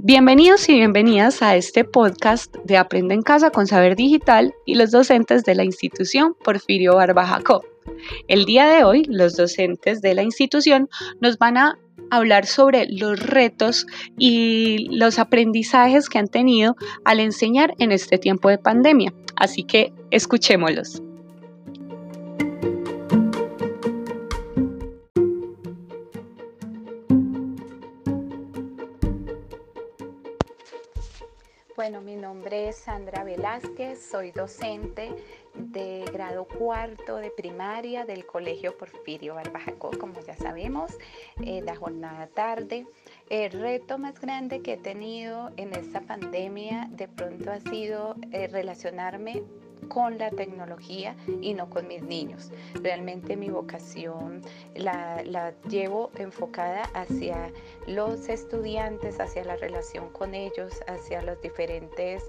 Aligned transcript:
Bienvenidos 0.00 0.68
y 0.68 0.74
bienvenidas 0.74 1.42
a 1.42 1.56
este 1.56 1.82
podcast 1.82 2.54
de 2.64 2.76
Aprende 2.76 3.14
en 3.14 3.22
Casa 3.22 3.50
con 3.50 3.66
Saber 3.66 3.96
Digital 3.96 4.54
y 4.64 4.76
los 4.76 4.92
docentes 4.92 5.42
de 5.42 5.56
la 5.56 5.64
institución 5.64 6.36
Porfirio 6.44 6.94
Barba 6.94 7.42
El 8.28 8.44
día 8.44 8.68
de 8.68 8.84
hoy, 8.84 9.02
los 9.08 9.36
docentes 9.36 10.00
de 10.00 10.14
la 10.14 10.22
institución 10.22 10.88
nos 11.20 11.36
van 11.38 11.56
a 11.56 11.78
hablar 12.10 12.46
sobre 12.46 12.86
los 12.88 13.18
retos 13.18 13.86
y 14.16 14.86
los 14.96 15.18
aprendizajes 15.18 16.08
que 16.08 16.18
han 16.18 16.28
tenido 16.28 16.76
al 17.04 17.18
enseñar 17.18 17.74
en 17.80 17.90
este 17.90 18.18
tiempo 18.18 18.48
de 18.48 18.58
pandemia. 18.58 19.12
Así 19.34 19.64
que 19.64 19.92
escuchémoslos. 20.12 21.02
Bueno, 31.78 32.00
mi 32.00 32.16
nombre 32.16 32.70
es 32.70 32.76
Sandra 32.76 33.22
Velázquez, 33.22 34.02
soy 34.02 34.32
docente 34.32 35.14
de 35.54 36.04
grado 36.12 36.44
cuarto 36.44 37.18
de 37.18 37.30
primaria 37.30 38.04
del 38.04 38.26
Colegio 38.26 38.76
Porfirio 38.76 39.36
Barbajacó, 39.36 39.92
como 39.96 40.20
ya 40.22 40.34
sabemos, 40.34 40.90
eh, 41.40 41.62
la 41.62 41.76
jornada 41.76 42.26
tarde. 42.26 42.88
El 43.30 43.52
reto 43.52 43.96
más 43.96 44.20
grande 44.20 44.60
que 44.60 44.72
he 44.72 44.76
tenido 44.76 45.52
en 45.56 45.72
esta 45.72 46.00
pandemia 46.00 46.88
de 46.90 47.06
pronto 47.06 47.52
ha 47.52 47.60
sido 47.60 48.16
eh, 48.32 48.48
relacionarme 48.48 49.44
con 49.88 50.18
la 50.18 50.30
tecnología 50.30 51.16
y 51.40 51.54
no 51.54 51.68
con 51.70 51.88
mis 51.88 52.02
niños. 52.02 52.50
Realmente 52.82 53.36
mi 53.36 53.50
vocación 53.50 54.42
la, 54.74 55.52
llevo 55.68 56.10
enfocada 56.16 56.82
hacia 56.94 57.50
los 57.86 58.28
estudiantes, 58.28 59.20
hacia 59.20 59.44
la 59.44 59.56
relación 59.56 60.10
con 60.10 60.34
ellos, 60.34 60.80
hacia 60.86 61.22
las 61.22 61.40
diferentes, 61.42 62.22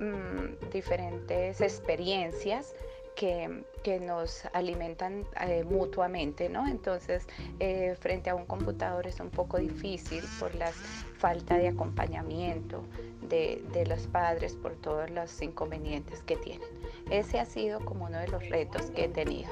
mm, 0.00 0.70
diferentes 0.70 1.60
experiencias 1.60 2.74
que, 3.14 4.00
nos 4.00 4.44
alimentan 4.52 5.24
eh, 5.40 5.64
mutuamente, 5.64 6.48
¿no? 6.48 6.66
Entonces, 6.66 7.26
eh, 7.58 7.96
frente 7.98 8.30
a 8.30 8.34
un 8.34 8.46
computador 8.46 9.06
es 9.06 9.20
un 9.20 9.30
poco 9.30 9.58
difícil 9.58 10.24
por 10.38 10.54
la 10.54 10.70
falta 11.18 11.58
de 11.58 11.68
acompañamiento 11.68 12.84
de, 13.28 13.62
de, 13.72 13.86
los 13.86 14.06
padres, 14.06 14.54
por 14.54 14.74
todos 14.76 15.10
los 15.10 15.42
inconvenientes 15.42 16.22
que 16.22 16.36
tienen. 16.36 16.68
Ese 17.10 17.40
ha 17.40 17.44
sido 17.44 17.80
como 17.84 18.06
uno 18.06 18.18
de 18.18 18.28
los 18.28 18.48
retos 18.48 18.90
que 18.90 19.04
he 19.04 19.08
tenido. 19.08 19.50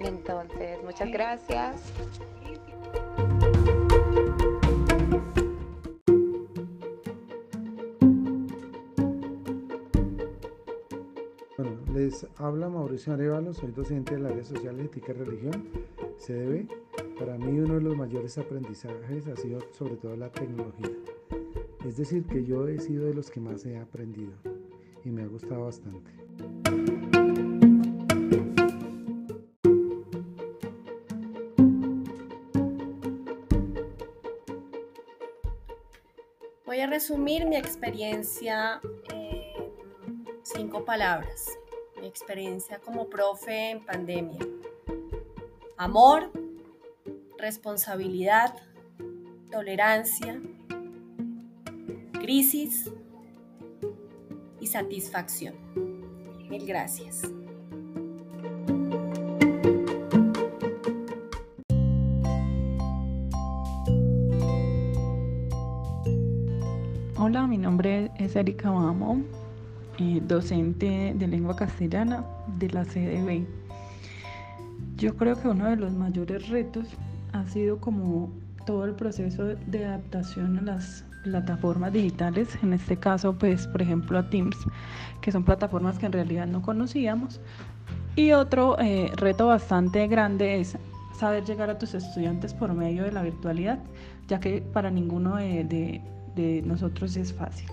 Entonces, 0.00 0.78
muchas 0.84 1.10
gracias. 1.10 1.92
Les 11.94 12.26
habla 12.38 12.68
Mauricio 12.68 13.12
Arevalo, 13.12 13.54
soy 13.54 13.70
docente 13.70 14.16
del 14.16 14.26
área 14.26 14.42
social, 14.42 14.80
ética 14.80 15.12
y 15.12 15.14
religión, 15.14 15.68
CDB. 16.18 16.66
Para 17.18 17.38
mí 17.38 17.60
uno 17.60 17.74
de 17.74 17.82
los 17.82 17.96
mayores 17.96 18.36
aprendizajes 18.36 19.28
ha 19.28 19.36
sido 19.36 19.60
sobre 19.70 19.94
todo 19.96 20.16
la 20.16 20.28
tecnología. 20.28 20.90
Es 21.86 21.96
decir, 21.96 22.26
que 22.26 22.44
yo 22.44 22.66
he 22.66 22.80
sido 22.80 23.06
de 23.06 23.14
los 23.14 23.30
que 23.30 23.38
más 23.38 23.64
he 23.64 23.78
aprendido 23.78 24.32
y 25.04 25.10
me 25.10 25.22
ha 25.22 25.26
gustado 25.26 25.64
bastante. 25.64 26.10
Voy 36.66 36.80
a 36.80 36.86
resumir 36.86 37.46
mi 37.46 37.56
experiencia 37.56 38.80
en 39.10 39.70
cinco 40.42 40.84
palabras 40.84 41.58
experiencia 42.06 42.78
como 42.78 43.08
profe 43.08 43.70
en 43.70 43.84
pandemia. 43.84 44.38
Amor, 45.76 46.30
responsabilidad, 47.38 48.54
tolerancia, 49.50 50.40
crisis 52.12 52.90
y 54.64 54.66
satisfacción. 54.66 55.54
Mil 56.48 56.64
gracias. 56.64 57.20
Hola, 67.18 67.46
mi 67.46 67.58
nombre 67.58 68.10
es 68.16 68.36
Erika 68.36 68.72
Mamo, 68.72 69.22
eh, 69.98 70.22
docente 70.26 71.12
de 71.14 71.26
lengua 71.26 71.54
castellana 71.56 72.24
de 72.58 72.70
la 72.70 72.86
CDB. 72.86 73.46
Yo 74.96 75.14
creo 75.14 75.38
que 75.38 75.48
uno 75.48 75.68
de 75.68 75.76
los 75.76 75.92
mayores 75.92 76.48
retos 76.48 76.86
ha 77.32 77.46
sido 77.48 77.78
como 77.80 78.32
todo 78.64 78.84
el 78.84 78.94
proceso 78.94 79.44
de 79.44 79.84
adaptación 79.84 80.58
a 80.58 80.62
las 80.62 81.04
plataformas 81.24 81.92
digitales, 81.92 82.48
en 82.62 82.72
este 82.72 82.96
caso 82.96 83.34
pues 83.34 83.66
por 83.66 83.82
ejemplo 83.82 84.18
a 84.18 84.28
Teams, 84.28 84.56
que 85.20 85.32
son 85.32 85.44
plataformas 85.44 85.98
que 85.98 86.06
en 86.06 86.12
realidad 86.12 86.46
no 86.46 86.62
conocíamos. 86.62 87.40
Y 88.16 88.32
otro 88.32 88.78
eh, 88.78 89.10
reto 89.16 89.46
bastante 89.46 90.06
grande 90.06 90.60
es 90.60 90.76
saber 91.18 91.44
llegar 91.44 91.70
a 91.70 91.78
tus 91.78 91.94
estudiantes 91.94 92.54
por 92.54 92.72
medio 92.72 93.04
de 93.04 93.12
la 93.12 93.22
virtualidad, 93.22 93.78
ya 94.28 94.40
que 94.40 94.60
para 94.60 94.90
ninguno 94.90 95.36
de 95.36 96.62
nosotros 96.64 97.16
es 97.16 97.32
fácil. 97.32 97.68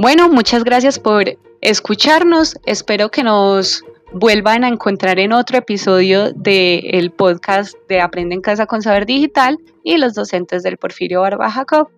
Bueno, 0.00 0.30
muchas 0.30 0.64
gracias 0.64 0.98
por 0.98 1.24
escucharnos. 1.60 2.56
Espero 2.64 3.10
que 3.10 3.22
nos 3.22 3.84
vuelvan 4.14 4.64
a 4.64 4.68
encontrar 4.68 5.18
en 5.18 5.34
otro 5.34 5.58
episodio 5.58 6.32
del 6.32 7.10
podcast 7.10 7.74
de 7.86 8.00
Aprende 8.00 8.34
en 8.34 8.40
Casa 8.40 8.64
con 8.64 8.80
Saber 8.80 9.04
Digital 9.04 9.58
y 9.84 9.98
los 9.98 10.14
docentes 10.14 10.62
del 10.62 10.78
Porfirio 10.78 11.20
Barba 11.20 11.50
Jacob. 11.50 11.90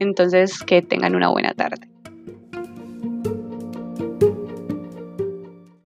Entonces, 0.00 0.58
que 0.64 0.82
tengan 0.82 1.14
una 1.14 1.28
buena 1.28 1.54
tarde. 1.54 1.89